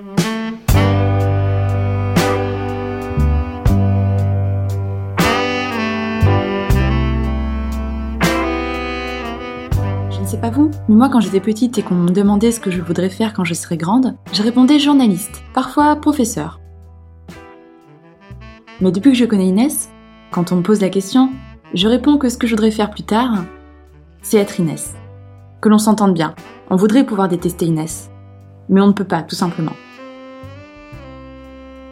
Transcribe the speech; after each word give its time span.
Je 0.00 0.06
ne 10.20 10.26
sais 10.26 10.38
pas 10.38 10.48
vous, 10.48 10.70
mais 10.88 10.94
moi 10.94 11.10
quand 11.10 11.20
j'étais 11.20 11.40
petite 11.40 11.76
et 11.76 11.82
qu'on 11.82 11.94
me 11.96 12.10
demandait 12.10 12.50
ce 12.50 12.60
que 12.60 12.70
je 12.70 12.80
voudrais 12.80 13.10
faire 13.10 13.34
quand 13.34 13.44
je 13.44 13.52
serais 13.52 13.76
grande, 13.76 14.16
je 14.32 14.42
répondais 14.42 14.78
journaliste, 14.78 15.42
parfois 15.52 15.96
professeur. 15.96 16.60
Mais 18.80 18.92
depuis 18.92 19.10
que 19.12 19.18
je 19.18 19.26
connais 19.26 19.48
Inès, 19.48 19.90
quand 20.30 20.50
on 20.52 20.56
me 20.56 20.62
pose 20.62 20.80
la 20.80 20.88
question, 20.88 21.30
je 21.74 21.88
réponds 21.88 22.16
que 22.16 22.30
ce 22.30 22.38
que 22.38 22.46
je 22.46 22.54
voudrais 22.54 22.70
faire 22.70 22.90
plus 22.90 23.02
tard, 23.02 23.44
c'est 24.22 24.38
être 24.38 24.60
Inès. 24.60 24.94
Que 25.60 25.68
l'on 25.68 25.78
s'entende 25.78 26.14
bien. 26.14 26.34
On 26.70 26.76
voudrait 26.76 27.04
pouvoir 27.04 27.28
détester 27.28 27.66
Inès. 27.66 28.10
Mais 28.70 28.80
on 28.80 28.86
ne 28.86 28.92
peut 28.92 29.04
pas, 29.04 29.22
tout 29.22 29.36
simplement. 29.36 29.74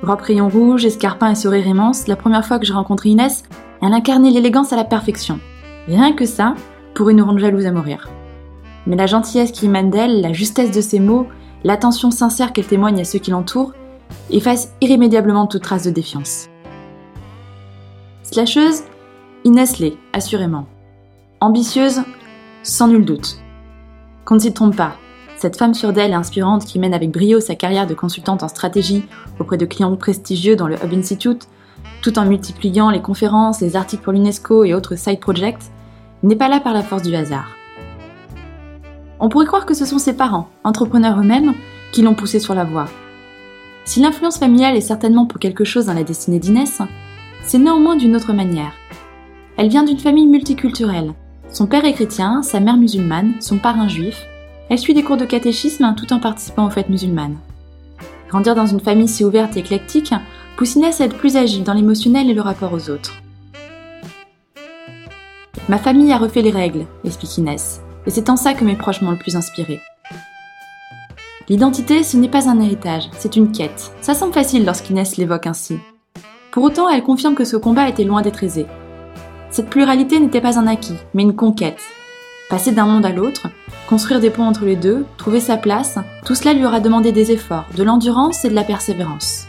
Robe 0.03 0.21
rayon 0.21 0.49
rouge, 0.49 0.85
escarpin 0.85 1.33
et 1.33 1.35
sourire 1.35 1.67
immense, 1.67 2.07
la 2.07 2.15
première 2.15 2.45
fois 2.45 2.59
que 2.59 2.67
j'ai 2.67 2.73
rencontré 2.73 3.09
Inès, 3.09 3.43
elle 3.83 3.93
incarnait 3.93 4.31
l'élégance 4.31 4.73
à 4.73 4.77
la 4.77 4.85
perfection. 4.85 5.41
Rien 5.89 6.13
que 6.13 6.25
ça 6.25 6.55
pourrait 6.95 7.15
nous 7.15 7.25
rendre 7.25 7.41
jalouses 7.41 7.67
à 7.67 7.73
mourir. 7.73 8.09
Mais 8.87 8.97
la 8.97 9.07
gentillesse 9.07 9.51
qui 9.51 9.67
émane 9.67 9.91
d'elle, 9.91 10.21
la 10.21 10.33
justesse 10.33 10.71
de 10.71 10.81
ses 10.81 11.01
mots, 11.01 11.27
l'attention 11.65 12.11
sincère 12.11 12.53
qu'elle 12.53 12.67
témoigne 12.67 13.01
à 13.01 13.05
ceux 13.05 13.19
qui 13.19 13.33
l'entourent, 13.33 13.73
effacent 14.31 14.73
irrémédiablement 14.81 15.47
toute 15.47 15.63
trace 15.63 15.85
de 15.85 15.91
défiance. 15.91 16.49
Slasheuse, 18.23 18.83
Inès 19.45 19.79
l'est, 19.79 19.97
assurément. 20.13 20.67
Ambitieuse, 21.41 22.03
sans 22.63 22.89
nul 22.89 23.05
doute. 23.05 23.39
Qu'on 24.25 24.35
ne 24.35 24.41
s'y 24.41 24.53
trompe 24.53 24.77
pas, 24.77 24.95
cette 25.39 25.57
femme 25.57 25.75
sûre 25.75 25.93
d'elle 25.93 26.11
et 26.11 26.15
inspirante 26.15 26.65
qui 26.65 26.81
mène 26.81 26.95
avec 26.95 27.13
brio 27.13 27.39
sa 27.39 27.55
carrière 27.55 27.87
de 27.87 27.95
consultante 27.95 28.43
en 28.43 28.49
stratégie 28.49 29.05
auprès 29.39 29.57
de 29.57 29.67
clients 29.67 29.95
prestigieux 29.95 30.57
dans 30.57 30.67
le 30.67 30.75
Hub 30.75 30.93
Institute, 30.93 31.49
tout 32.03 32.19
en 32.19 32.25
multipliant 32.25 32.91
les 32.91 33.01
conférences, 33.01 33.61
les 33.61 33.77
articles 33.77 34.03
pour 34.03 34.13
l'UNESCO 34.13 34.65
et 34.65 34.75
autres 34.75 34.97
side 34.97 35.21
projects, 35.21 35.71
n'est 36.25 36.35
pas 36.35 36.49
là 36.49 36.59
par 36.59 36.73
la 36.73 36.83
force 36.83 37.03
du 37.03 37.15
hasard. 37.15 37.57
On 39.21 39.29
pourrait 39.29 39.47
croire 39.47 39.65
que 39.65 39.75
ce 39.75 39.85
sont 39.85 39.99
ses 39.99 40.13
parents, 40.13 40.49
entrepreneurs 40.65 41.21
eux-mêmes, 41.21 41.55
qui 41.93 42.03
l'ont 42.03 42.15
poussée 42.15 42.41
sur 42.41 42.55
la 42.55 42.65
voie. 42.65 42.87
Si 43.85 44.01
l'influence 44.01 44.39
familiale 44.39 44.77
est 44.77 44.81
certainement 44.81 45.27
pour 45.27 45.39
quelque 45.39 45.65
chose 45.65 45.87
dans 45.87 45.95
la 45.95 46.05
destinée 46.05 46.41
d'Inès, 46.41 46.83
c'est 47.45 47.59
néanmoins 47.59 47.97
d'une 47.97 48.17
autre 48.17 48.33
manière. 48.33 48.73
Elle 49.57 49.69
vient 49.69 49.85
d'une 49.85 49.99
famille 49.99 50.27
multiculturelle. 50.27 51.15
Son 51.49 51.67
père 51.67 51.85
est 51.85 51.95
chrétien, 51.95 52.43
sa 52.43 52.59
mère 52.59 52.77
musulmane, 52.77 53.35
son 53.41 53.59
parrain 53.59 53.89
juif. 53.89 54.27
Elle 54.69 54.79
suit 54.79 54.95
des 54.95 55.03
cours 55.03 55.17
de 55.17 55.25
catéchisme 55.25 55.95
tout 55.97 56.13
en 56.13 56.21
participant 56.21 56.67
aux 56.67 56.71
fêtes 56.71 56.91
musulmanes. 56.91 57.39
Grandir 58.29 58.55
dans 58.55 58.67
une 58.67 58.81
famille 58.81 59.09
si 59.09 59.25
ouverte 59.25 59.57
et 59.57 59.61
éclectique 59.61 60.13
pousse 60.57 60.75
Inès 60.75 61.01
à 61.01 61.05
être 61.05 61.17
plus 61.17 61.37
agile 61.37 61.65
dans 61.65 61.73
l'émotionnel 61.73 62.29
et 62.29 62.35
le 62.35 62.43
rapport 62.43 62.73
aux 62.73 62.91
autres. 62.91 63.15
Ma 65.69 65.79
famille 65.79 66.13
a 66.13 66.19
refait 66.19 66.43
les 66.43 66.51
règles, 66.51 66.87
explique 67.05 67.39
Inès, 67.39 67.81
et 68.07 68.11
c'est 68.11 68.31
en 68.31 68.37
ça 68.37 68.55
que 68.55 68.65
mes 68.65 68.77
proches 68.77 69.03
m'ont 69.03 69.11
le 69.11 69.19
plus 69.19 69.37
inspiré. 69.37 69.81
L'identité, 71.49 72.03
ce 72.03 72.19
n'est 72.19 72.29
pas 72.29 72.49
un 72.49 72.61
héritage, 72.61 73.09
c'est 73.19 73.37
une 73.37 73.53
quête. 73.53 73.93
Ça 74.03 74.15
semble 74.15 74.35
facile 74.35 74.67
lorsqu'Inès 74.67 75.17
l'évoque 75.17 75.47
ainsi. 75.47 75.79
Pour 76.51 76.63
autant, 76.65 76.91
elle 76.91 77.03
confirme 77.03 77.35
que 77.35 77.45
ce 77.45 77.57
combat 77.57 77.89
était 77.89 78.05
loin 78.05 78.21
d'être 78.21 78.45
aisé. 78.45 78.67
Cette 79.51 79.71
pluralité 79.71 80.21
n'était 80.21 80.43
pas 80.43 80.59
un 80.59 80.67
acquis, 80.67 80.97
mais 81.15 81.23
une 81.23 81.37
conquête. 81.37 81.81
Passer 82.51 82.73
d'un 82.73 82.87
monde 82.87 83.07
à 83.07 83.13
l'autre, 83.13 83.49
construire 83.89 84.21
des 84.21 84.31
ponts 84.31 84.45
entre 84.45 84.65
les 84.65 84.77
deux, 84.77 85.07
trouver 85.17 85.41
sa 85.41 85.57
place, 85.57 85.99
tout 86.25 86.35
cela 86.35 86.53
lui 86.53 86.67
aura 86.67 86.81
demandé 86.81 87.11
des 87.11 87.33
efforts, 87.33 87.65
de 87.77 87.83
l'endurance 87.83 88.45
et 88.45 88.51
de 88.51 88.55
la 88.55 88.65
persévérance. 88.65 89.47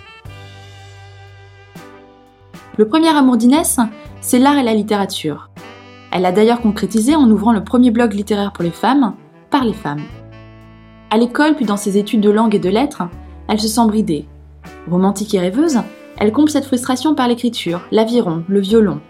Le 2.78 2.88
premier 2.88 3.10
amour 3.10 3.36
d'Inès, 3.36 3.80
c'est 4.22 4.40
l'art 4.40 4.58
et 4.58 4.64
la 4.64 4.73
littérature. 4.73 5.50
Elle 6.11 6.22
l'a 6.22 6.32
d'ailleurs 6.32 6.61
concrétisé 6.61 7.16
en 7.16 7.30
ouvrant 7.30 7.52
le 7.52 7.64
premier 7.64 7.92
blog 7.92 8.14
littéraire 8.14 8.54
pour 8.54 8.64
les 8.64 8.72
femmes, 8.72 9.14
par 9.49 9.66
les 9.66 9.73
femmes. 9.73 10.04
À 11.11 11.17
l'école, 11.17 11.55
puis 11.55 11.66
dans 11.66 11.78
ses 11.78 11.98
études 11.98 12.22
de 12.22 12.30
langue 12.30 12.55
et 12.55 12.60
de 12.60 12.70
lettres, 12.70 13.04
elle 13.49 13.60
se 13.60 13.67
sent 13.67 13.86
bridée. 13.88 14.26
Romantique 14.89 15.33
et 15.33 15.39
rêveuse, 15.39 15.80
elle 16.17 16.32
comble 16.32 16.49
cette 16.49 16.66
frustration 16.66 17.14
par 17.14 17.28
l'écriture, 17.28 17.82
l'aviron, 17.92 18.44
le 18.48 18.60
violon, 18.60 19.02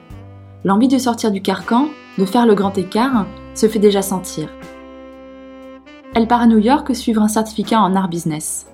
L'envie 0.65 0.89
de 0.89 0.97
sortir 0.97 1.31
du 1.31 1.41
carcan, 1.41 1.87
de 2.17 2.25
faire 2.25 2.45
le 2.45 2.53
grand 2.53 2.77
écart, 2.77 3.25
se 3.55 3.69
fait 3.69 3.79
déjà 3.79 4.01
sentir. 4.01 4.49
Elle 6.15 6.27
part 6.27 6.41
à 6.41 6.47
New 6.47 6.57
York 6.57 6.95
suivre 6.95 7.21
un 7.21 7.27
certificat 7.27 7.79
en 7.79 7.95
art 7.95 8.09
business. 8.09 8.65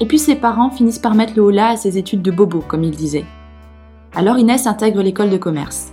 Et 0.00 0.06
puis 0.06 0.18
ses 0.18 0.36
parents 0.36 0.70
finissent 0.70 0.98
par 0.98 1.14
mettre 1.14 1.32
le 1.34 1.42
haut-là 1.42 1.68
à 1.70 1.76
ses 1.76 1.96
études 1.96 2.22
de 2.22 2.30
bobo, 2.30 2.62
comme 2.66 2.84
ils 2.84 2.96
disaient. 2.96 3.24
Alors 4.14 4.38
Inès 4.38 4.66
intègre 4.66 5.02
l'école 5.02 5.30
de 5.30 5.38
commerce. 5.38 5.92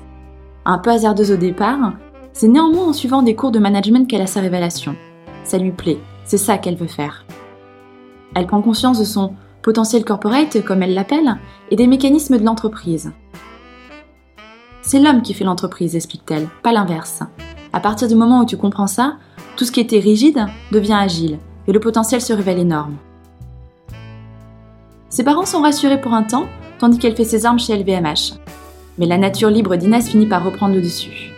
Un 0.66 0.78
peu 0.78 0.90
hasardeuse 0.90 1.32
au 1.32 1.38
départ, 1.38 1.94
c'est 2.34 2.50
néanmoins 2.50 2.88
en 2.88 2.94
suivant 2.94 3.22
des 3.22 3.36
cours 3.36 3.52
de 3.52 3.60
management 3.60 4.08
qu'elle 4.08 4.22
a 4.22 4.28
sa 4.28 4.42
révélation. 4.42 4.96
Ça 5.46 5.58
lui 5.58 5.72
plaît, 5.72 6.00
c'est 6.26 6.38
ça 6.38 6.58
qu'elle 6.58 6.76
veut 6.76 6.88
faire. 6.88 7.26
Elle 8.36 8.46
prend 8.46 8.62
conscience 8.62 9.00
de 9.00 9.06
son 9.06 9.36
potentiel 9.62 10.04
corporate, 10.04 10.64
comme 10.64 10.84
elle 10.84 10.94
l'appelle, 10.94 11.38
et 11.72 11.76
des 11.76 11.88
mécanismes 11.88 12.38
de 12.38 12.44
l'entreprise. 12.44 13.12
C'est 14.82 15.00
l'homme 15.00 15.22
qui 15.22 15.34
fait 15.34 15.46
l'entreprise, 15.46 15.96
explique-t-elle, 15.96 16.48
pas 16.64 16.72
l'inverse. 16.72 17.24
À 17.72 17.80
partir 17.80 18.08
du 18.08 18.16
moment 18.16 18.42
où 18.42 18.46
tu 18.46 18.58
comprends 18.58 18.88
ça, 18.88 19.18
tout 19.56 19.66
ce 19.66 19.72
qui 19.72 19.80
était 19.80 20.00
rigide 20.00 20.46
devient 20.72 20.98
agile, 21.00 21.38
et 21.68 21.72
le 21.72 21.80
potentiel 21.80 22.22
se 22.22 22.34
révèle 22.34 22.60
énorme. 22.60 22.96
Ses 25.10 25.24
parents 25.24 25.46
sont 25.46 25.62
rassurés 25.62 26.02
pour 26.02 26.14
un 26.14 26.24
temps, 26.24 26.48
tandis 26.80 26.98
qu'elle 26.98 27.16
fait 27.16 27.24
ses 27.24 27.46
armes 27.46 27.60
chez 27.60 27.78
LVMH. 27.78 28.34
Mais 28.98 29.06
la 29.06 29.18
nature 29.18 29.50
libre 29.50 29.76
d'Inès 29.76 30.10
finit 30.10 30.26
par 30.26 30.44
reprendre 30.44 30.76
le 30.76 30.82
dessus. 30.82 31.32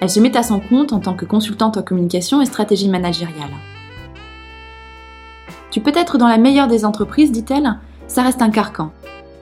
Elle 0.00 0.10
se 0.10 0.20
met 0.20 0.36
à 0.36 0.42
son 0.42 0.60
compte 0.60 0.92
en 0.92 1.00
tant 1.00 1.14
que 1.14 1.24
consultante 1.24 1.76
en 1.76 1.82
communication 1.82 2.42
et 2.42 2.46
stratégie 2.46 2.88
managériale. 2.88 3.54
Tu 5.70 5.80
peux 5.80 5.92
être 5.96 6.18
dans 6.18 6.28
la 6.28 6.38
meilleure 6.38 6.68
des 6.68 6.84
entreprises, 6.84 7.32
dit-elle, 7.32 7.78
ça 8.06 8.22
reste 8.22 8.42
un 8.42 8.50
carcan. 8.50 8.92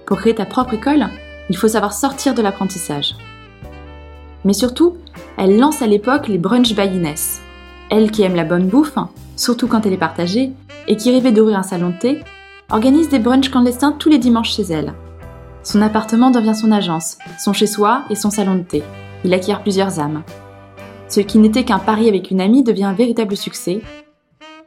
Pour 0.06 0.18
créer 0.18 0.34
ta 0.34 0.46
propre 0.46 0.74
école, 0.74 1.08
il 1.50 1.56
faut 1.56 1.68
savoir 1.68 1.92
sortir 1.92 2.34
de 2.34 2.42
l'apprentissage. 2.42 3.16
Mais 4.44 4.52
surtout, 4.52 4.96
elle 5.36 5.58
lance 5.58 5.82
à 5.82 5.86
l'époque 5.86 6.28
les 6.28 6.38
brunch 6.38 6.74
by 6.74 6.86
Inès. 6.86 7.40
Elle 7.90 8.10
qui 8.10 8.22
aime 8.22 8.34
la 8.34 8.44
bonne 8.44 8.68
bouffe, 8.68 8.98
surtout 9.36 9.66
quand 9.66 9.86
elle 9.86 9.92
est 9.92 9.98
partagée, 9.98 10.52
et 10.88 10.96
qui 10.96 11.10
rêvait 11.10 11.32
d'ouvrir 11.32 11.58
un 11.58 11.62
salon 11.62 11.90
de 11.90 11.98
thé, 11.98 12.20
organise 12.70 13.08
des 13.08 13.18
brunchs 13.18 13.50
clandestins 13.50 13.92
tous 13.92 14.08
les 14.08 14.18
dimanches 14.18 14.54
chez 14.54 14.64
elle. 14.64 14.94
Son 15.62 15.80
appartement 15.82 16.30
devient 16.30 16.54
son 16.54 16.72
agence, 16.72 17.18
son 17.38 17.52
chez-soi 17.52 18.02
et 18.10 18.14
son 18.14 18.30
salon 18.30 18.56
de 18.56 18.62
thé. 18.62 18.82
Il 19.24 19.32
acquiert 19.32 19.62
plusieurs 19.62 20.00
âmes. 20.00 20.22
Ce 21.08 21.20
qui 21.20 21.38
n'était 21.38 21.64
qu'un 21.64 21.78
pari 21.78 22.08
avec 22.08 22.30
une 22.30 22.40
amie 22.40 22.64
devient 22.64 22.84
un 22.84 22.94
véritable 22.94 23.36
succès. 23.36 23.80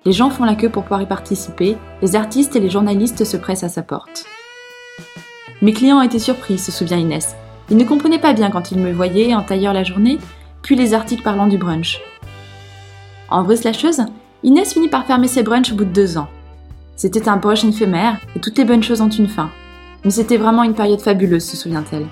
Les 0.05 0.11
gens 0.11 0.29
font 0.29 0.45
la 0.45 0.55
queue 0.55 0.69
pour 0.69 0.83
pouvoir 0.83 1.01
y 1.01 1.07
participer, 1.07 1.75
les 2.01 2.15
artistes 2.15 2.55
et 2.55 2.59
les 2.59 2.69
journalistes 2.69 3.23
se 3.23 3.37
pressent 3.37 3.63
à 3.63 3.69
sa 3.69 3.81
porte. 3.81 4.25
Mes 5.61 5.73
clients 5.73 6.01
étaient 6.01 6.19
surpris, 6.19 6.59
se 6.59 6.71
souvient 6.71 6.97
Inès. 6.97 7.35
Ils 7.71 7.77
ne 7.77 7.83
comprenaient 7.83 8.19
pas 8.19 8.33
bien 8.33 8.51
quand 8.51 8.71
ils 8.71 8.77
me 8.77 8.91
voyaient 8.91 9.33
en 9.33 9.41
tailleur 9.41 9.73
la 9.73 9.83
journée, 9.83 10.19
puis 10.65 10.75
les 10.75 10.95
articles 10.95 11.21
parlant 11.21 11.45
du 11.45 11.59
brunch. 11.59 12.01
En 13.29 13.43
vraie 13.43 13.55
slasheuse, 13.55 14.01
Inès 14.41 14.73
finit 14.73 14.89
par 14.89 15.05
fermer 15.05 15.27
ses 15.27 15.43
brunchs 15.43 15.71
au 15.71 15.75
bout 15.75 15.85
de 15.85 15.93
deux 15.93 16.17
ans. 16.17 16.27
C'était 16.95 17.29
un 17.29 17.37
brunch 17.37 17.63
éphémère 17.63 18.19
et 18.35 18.39
toutes 18.39 18.57
les 18.57 18.65
bonnes 18.65 18.81
choses 18.81 19.01
ont 19.01 19.09
une 19.09 19.27
fin. 19.27 19.51
Mais 20.03 20.09
c'était 20.09 20.37
vraiment 20.37 20.63
une 20.63 20.73
période 20.73 21.01
fabuleuse, 21.01 21.45
se 21.45 21.55
souvient-elle. 21.55 22.07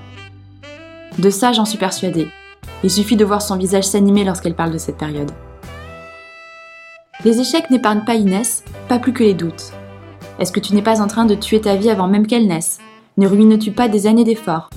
De 1.18 1.30
ça, 1.32 1.52
j'en 1.52 1.66
suis 1.66 1.80
persuadée. 1.80 2.28
Il 2.84 2.92
suffit 2.92 3.16
de 3.16 3.26
voir 3.26 3.42
son 3.42 3.58
visage 3.58 3.86
s'animer 3.86 4.24
lorsqu'elle 4.24 4.56
parle 4.56 4.72
de 4.72 4.78
cette 4.78 4.98
période. 4.98 5.32
Les 7.26 7.40
échecs 7.40 7.72
n'épargnent 7.72 8.06
pas 8.06 8.16
Inès, 8.16 8.64
pas 8.88 9.00
plus 9.00 9.14
que 9.14 9.24
les 9.24 9.34
doutes. 9.34 9.72
Est-ce 10.38 10.52
que 10.52 10.60
tu 10.60 10.76
n'es 10.76 10.84
pas 10.84 11.02
en 11.02 11.08
train 11.08 11.26
de 11.26 11.36
tuer 11.36 11.62
ta 11.62 11.76
vie 11.76 11.90
avant 11.90 12.08
même 12.08 12.28
qu'elle 12.28 12.48
naisse? 12.48 12.78
Ne 13.18 13.28
ruines-tu 13.28 13.72
pas 13.72 13.88
des 13.88 14.06
années 14.06 14.26
d'efforts? 14.26 14.70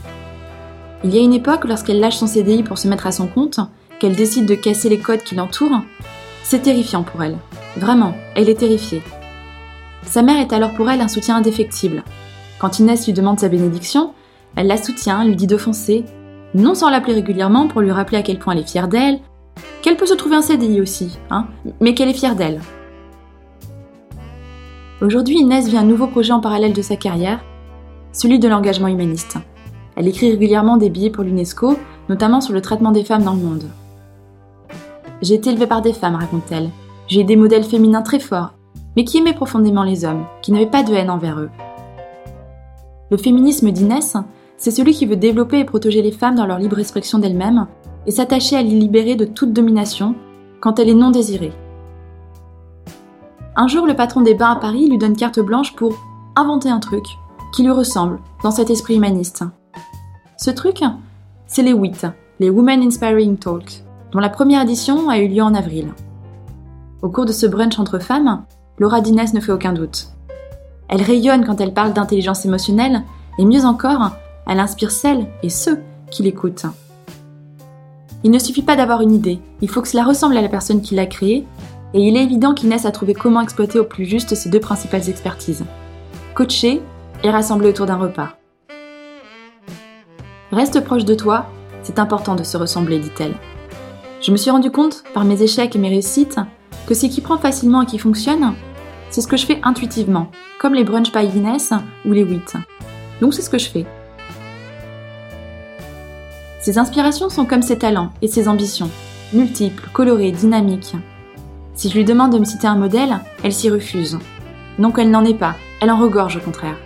Il 1.05 1.15
y 1.15 1.19
a 1.19 1.23
une 1.23 1.35
époque, 1.35 1.65
lorsqu'elle 1.65 2.01
lâche 2.01 2.17
son 2.17 2.27
CDI 2.27 2.63
pour 2.63 2.79
se 2.79 2.89
mettre 2.89 3.07
à 3.07 3.13
son 3.13 3.27
compte, 3.27 3.61
qu'elle 3.99 4.17
décide 4.17 4.47
de 4.47 4.55
casser 4.55 4.89
les 4.89 4.99
codes 4.99 5.23
qui 5.23 5.35
l'entourent, 5.35 5.83
c'est 6.43 6.63
terrifiant 6.63 7.03
pour 7.03 7.23
elle. 7.23 7.37
Vraiment, 7.77 8.15
elle 8.35 8.49
est 8.49 8.59
terrifiée. 8.59 9.03
Sa 10.03 10.23
mère 10.23 10.41
est 10.41 10.53
alors 10.53 10.73
pour 10.73 10.89
elle 10.91 11.01
un 11.01 11.09
soutien 11.09 11.37
indéfectible. 11.37 12.05
Quand 12.59 12.79
Inès 12.79 13.07
lui 13.07 13.13
demande 13.13 13.41
sa 13.41 13.49
bénédiction, 13.49 14.13
elle 14.55 14.69
la 14.69 14.77
soutient, 14.77 15.25
lui 15.25 15.37
dit 15.37 15.47
de 15.47 15.57
foncer, 15.57 16.05
non 16.55 16.75
sans 16.75 16.89
l'appeler 16.89 17.15
régulièrement 17.15 17.69
pour 17.69 17.83
lui 17.83 17.91
rappeler 17.91 18.19
à 18.19 18.23
quel 18.23 18.39
point 18.39 18.55
elle 18.55 18.61
est 18.61 18.71
fière 18.71 18.89
d'elle, 18.89 19.21
qu'elle 19.83 19.97
peut 19.97 20.07
se 20.07 20.15
trouver 20.15 20.37
un 20.37 20.43
CDI 20.43 20.81
aussi, 20.81 21.19
hein, 21.31 21.47
mais 21.81 21.95
qu'elle 21.95 22.09
est 22.09 22.15
fière 22.15 22.37
d'elle. 22.37 22.61
Aujourd'hui, 25.03 25.37
Inès 25.37 25.69
vit 25.69 25.77
un 25.77 25.85
nouveau 25.85 26.07
projet 26.07 26.33
en 26.33 26.41
parallèle 26.41 26.73
de 26.73 26.83
sa 26.83 26.97
carrière, 26.97 27.45
celui 28.13 28.39
de 28.39 28.49
l'engagement 28.49 28.89
humaniste. 28.89 29.37
Elle 29.97 30.09
écrit 30.09 30.31
régulièrement 30.31 30.77
des 30.77 30.91
billets 30.91 31.11
pour 31.11 31.25
l'UNESCO, 31.25 31.77
notamment 32.09 32.41
sur 32.43 32.53
le 32.53 32.61
traitement 32.61 32.93
des 32.93 33.03
femmes 33.03 33.25
dans 33.25 33.35
le 33.35 33.41
monde. 33.41 33.65
J'ai 35.23 35.35
été 35.35 35.51
élevée 35.51 35.67
par 35.67 35.81
des 35.81 35.95
femmes, 35.95 36.17
raconte-t-elle. 36.17 36.71
J'ai 37.09 37.25
des 37.25 37.37
modèles 37.37 37.65
féminins 37.65 38.03
très 38.03 38.21
forts. 38.21 38.53
mais 38.97 39.05
qui 39.05 39.19
aimait 39.19 39.35
profondément 39.35 39.83
les 39.83 40.07
hommes, 40.07 40.25
qui 40.41 40.53
n'avait 40.53 40.71
pas 40.71 40.83
de 40.83 40.95
haine 40.95 41.11
envers 41.11 41.39
eux. 41.39 41.51
Le 43.11 43.19
féminisme 43.19 43.71
d'Inès, 43.71 44.17
c'est 44.57 44.71
celui 44.71 44.95
qui 44.95 45.05
veut 45.05 45.17
développer 45.17 45.59
et 45.59 45.65
protéger 45.65 46.01
les 46.01 46.13
femmes 46.13 46.35
dans 46.35 46.47
leur 46.47 46.59
libre 46.59 46.79
expression 46.79 47.19
d'elles-mêmes 47.19 47.67
et 48.07 48.11
s'attacher 48.11 48.57
à 48.57 48.63
les 48.63 48.71
libérer 48.71 49.15
de 49.15 49.27
toute 49.27 49.53
domination 49.53 50.15
quand 50.61 50.79
elle 50.79 50.89
est 50.89 50.95
non 50.95 51.11
désirée. 51.11 51.53
Un 53.55 53.69
jour, 53.69 53.87
le 53.87 53.95
patron 53.95 54.23
des 54.23 54.35
bains 54.35 54.53
à 54.53 54.57
Paris 54.57 54.89
lui 54.89 54.99
donne 54.99 55.17
carte 55.17 55.41
blanche 55.41 55.77
pour 55.77 55.95
inventer 56.35 56.71
un 56.71 56.81
truc 56.81 57.05
qui 57.55 57.63
lui 57.63 57.71
ressemble 57.71 58.19
dans 58.43 58.51
cet 58.51 58.71
esprit 58.71 58.97
humaniste. 58.97 59.45
Ce 60.37 60.51
truc, 60.51 60.83
c'est 61.47 61.63
les 61.63 61.73
WIT, 61.73 62.07
les 62.41 62.51
Women 62.51 62.83
Inspiring 62.83 63.39
Talks, 63.39 63.83
dont 64.13 64.19
la 64.19 64.29
première 64.29 64.63
édition 64.63 65.09
a 65.09 65.19
eu 65.19 65.29
lieu 65.29 65.43
en 65.43 65.55
avril. 65.55 65.95
Au 67.03 67.09
cours 67.09 67.25
de 67.25 67.33
ce 67.33 67.47
brunch 67.47 67.79
entre 67.79 67.99
femmes, 67.99 68.45
Laura 68.79 69.01
Dinès 69.01 69.33
ne 69.33 69.41
fait 69.41 69.53
aucun 69.53 69.73
doute. 69.73 70.09
Elle 70.89 71.03
rayonne 71.03 71.45
quand 71.45 71.61
elle 71.61 71.73
parle 71.73 71.95
d'intelligence 71.95 72.45
émotionnelle, 72.45 73.03
et 73.39 73.45
mieux 73.45 73.65
encore, 73.65 74.13
elle 74.47 74.61
inspire 74.61 74.91
celles 74.91 75.27
et 75.43 75.51
ceux 75.51 75.81
qui 76.11 76.23
l'écoutent. 76.23 76.67
Il 78.23 78.31
ne 78.31 78.39
suffit 78.39 78.63
pas 78.63 78.77
d'avoir 78.77 79.01
une 79.01 79.15
idée, 79.15 79.41
il 79.63 79.71
faut 79.71 79.83
que 79.83 79.89
cela 79.89 80.05
ressemble 80.05 80.37
à 80.37 80.43
la 80.43 80.49
personne 80.49 80.83
qui 80.83 80.95
l'a 80.95 81.07
créée, 81.07 81.47
et 81.95 82.01
il 82.01 82.17
est 82.17 82.23
évident 82.23 82.53
qu'Inès 82.53 82.85
a 82.85 82.93
trouvé 82.93 83.15
comment 83.15 83.41
exploiter 83.41 83.79
au 83.79 83.85
plus 83.85 84.05
juste 84.05 84.35
ses 84.35 84.51
deux 84.51 84.61
principales 84.61 85.09
expertises 85.09 85.65
coacher 86.35 86.83
et 87.25 87.31
rassembler 87.31 87.71
autour 87.71 87.87
d'un 87.87 87.97
repas. 87.97 88.37
Reste 90.53 90.85
proche 90.85 91.05
de 91.05 91.15
toi, 91.15 91.47
c'est 91.83 91.99
important 91.99 92.35
de 92.35 92.45
se 92.45 92.57
ressembler, 92.57 92.99
dit-elle. 92.99 93.35
Je 94.21 94.31
me 94.31 94.37
suis 94.37 94.51
rendu 94.51 94.71
compte, 94.71 95.03
par 95.13 95.25
mes 95.25 95.43
échecs 95.43 95.75
et 95.75 95.79
mes 95.79 95.89
réussites, 95.89 96.39
que 96.87 96.95
ce 96.95 97.07
qui 97.07 97.21
prend 97.21 97.39
facilement 97.39 97.83
et 97.83 97.87
qui 97.87 97.99
fonctionne, 97.99 98.55
c'est 99.11 99.21
ce 99.21 99.29
que 99.29 99.37
je 99.37 99.47
fais 99.47 99.61
intuitivement, 99.63 100.31
comme 100.61 100.75
les 100.75 100.85
brunch 100.85 101.13
by 101.13 101.27
Inès 101.37 101.73
ou 102.05 102.13
les 102.13 102.25
WIT. 102.25 102.55
Donc 103.21 103.35
c'est 103.35 103.43
ce 103.43 103.51
que 103.51 103.59
je 103.59 103.69
fais. 103.69 103.87
Ses 106.61 106.79
inspirations 106.79 107.29
sont 107.29 107.45
comme 107.45 107.63
ses 107.63 107.79
talents 107.79 108.13
et 108.23 108.29
ses 108.29 108.49
ambitions, 108.49 108.91
multiples, 109.33 109.89
colorées, 109.93 110.33
dynamiques. 110.33 110.97
Si 111.75 111.89
je 111.89 111.95
lui 111.97 112.05
demande 112.05 112.33
de 112.33 112.39
me 112.39 112.45
citer 112.45 112.67
un 112.67 112.77
modèle, 112.77 113.19
elle 113.43 113.53
s'y 113.53 113.71
refuse. 113.71 114.19
Non 114.79 114.93
qu'elle 114.93 115.11
n'en 115.11 115.25
est 115.25 115.39
pas, 115.39 115.55
elle 115.81 115.91
en 115.91 115.99
regorge 115.99 116.37
au 116.37 116.41
contraire. 116.41 116.77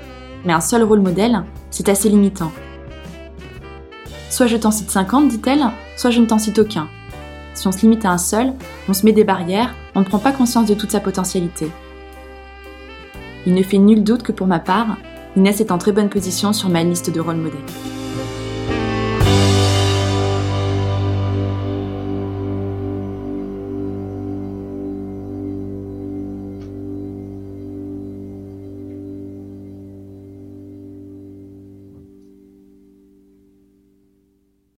Mais 0.45 0.53
un 0.53 0.61
seul 0.61 0.83
rôle 0.83 1.01
modèle, 1.01 1.45
c'est 1.71 1.89
assez 1.89 2.09
limitant. 2.09 2.53
Soit 4.31 4.47
je 4.47 4.57
t'en 4.57 4.71
cite 4.71 4.91
50, 4.91 5.29
dit-elle, 5.29 5.65
soit 5.97 6.11
je 6.11 6.21
ne 6.21 6.27
t'en 6.27 6.39
cite 6.39 6.61
aucun. 6.61 6.89
Si 7.55 7.67
on 7.67 7.73
se 7.73 7.81
limite 7.81 8.05
à 8.05 8.11
un 8.11 8.19
seul, 8.19 8.55
on 8.89 8.95
se 8.95 9.05
met 9.05 9.13
des 9.13 9.25
barrières, 9.25 9.75
on 9.95 10.01
ne 10.01 10.05
prend 10.05 10.21
pas 10.21 10.33
conscience 10.33 10.67
de 10.67 10.75
toute 10.75 10.93
sa 10.93 11.01
potentialité. 11.01 11.71
Il 13.45 13.55
ne 13.55 13.63
fait 13.63 13.79
nul 13.79 14.05
doute 14.05 14.23
que 14.23 14.33
pour 14.33 14.47
ma 14.47 14.61
part, 14.61 14.97
Inès 15.37 15.61
est 15.61 15.73
en 15.73 15.79
très 15.79 15.93
bonne 15.93 16.09
position 16.09 16.53
sur 16.53 16.69
ma 16.69 16.85
liste 16.85 17.13
de 17.13 17.21
rôles 17.21 17.37
modèles. 17.37 18.00